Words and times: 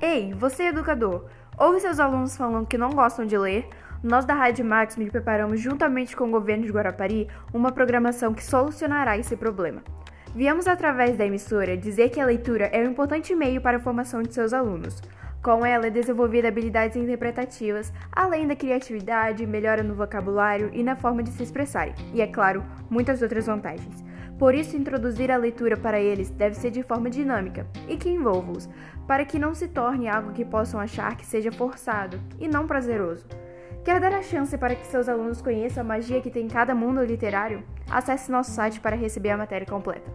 Ei, 0.00 0.32
você 0.32 0.68
educador, 0.68 1.24
ouve 1.58 1.80
seus 1.80 1.98
alunos 1.98 2.36
falando 2.36 2.68
que 2.68 2.78
não 2.78 2.90
gostam 2.90 3.26
de 3.26 3.36
ler? 3.36 3.68
Nós 4.00 4.24
da 4.24 4.32
Rádio 4.32 4.64
Máximo 4.64 5.10
preparamos, 5.10 5.60
juntamente 5.60 6.16
com 6.16 6.28
o 6.28 6.30
governo 6.30 6.64
de 6.64 6.70
Guarapari, 6.70 7.26
uma 7.52 7.72
programação 7.72 8.32
que 8.32 8.44
solucionará 8.44 9.18
esse 9.18 9.36
problema. 9.36 9.82
Viemos, 10.36 10.68
através 10.68 11.16
da 11.16 11.26
emissora, 11.26 11.76
dizer 11.76 12.10
que 12.10 12.20
a 12.20 12.26
leitura 12.26 12.66
é 12.66 12.80
um 12.86 12.92
importante 12.92 13.34
meio 13.34 13.60
para 13.60 13.78
a 13.78 13.80
formação 13.80 14.22
de 14.22 14.32
seus 14.32 14.52
alunos. 14.52 15.02
Com 15.42 15.66
ela 15.66 15.88
é 15.88 15.90
desenvolvida 15.90 16.46
habilidades 16.46 16.96
interpretativas, 16.96 17.92
além 18.12 18.46
da 18.46 18.54
criatividade, 18.54 19.44
melhora 19.46 19.82
no 19.82 19.96
vocabulário 19.96 20.70
e 20.72 20.84
na 20.84 20.94
forma 20.94 21.24
de 21.24 21.30
se 21.30 21.42
expressarem, 21.42 21.94
e, 22.14 22.22
é 22.22 22.26
claro, 22.28 22.62
muitas 22.88 23.20
outras 23.20 23.46
vantagens. 23.46 24.04
Por 24.38 24.54
isso, 24.54 24.76
introduzir 24.76 25.32
a 25.32 25.36
leitura 25.36 25.76
para 25.76 25.98
eles 25.98 26.30
deve 26.30 26.54
ser 26.54 26.70
de 26.70 26.82
forma 26.82 27.10
dinâmica 27.10 27.66
e 27.88 27.96
que 27.96 28.08
envolva-os, 28.08 28.68
para 29.06 29.24
que 29.24 29.38
não 29.38 29.54
se 29.54 29.66
torne 29.66 30.08
algo 30.08 30.32
que 30.32 30.44
possam 30.44 30.78
achar 30.78 31.16
que 31.16 31.26
seja 31.26 31.50
forçado 31.50 32.20
e 32.38 32.46
não 32.46 32.66
prazeroso. 32.66 33.26
Quer 33.84 34.00
dar 34.00 34.12
a 34.12 34.22
chance 34.22 34.56
para 34.56 34.74
que 34.74 34.86
seus 34.86 35.08
alunos 35.08 35.42
conheçam 35.42 35.80
a 35.80 35.86
magia 35.86 36.20
que 36.20 36.30
tem 36.30 36.44
em 36.44 36.48
cada 36.48 36.74
mundo 36.74 37.02
literário? 37.02 37.62
Acesse 37.90 38.30
nosso 38.30 38.50
site 38.52 38.80
para 38.80 38.94
receber 38.94 39.30
a 39.30 39.36
matéria 39.36 39.66
completa. 39.66 40.08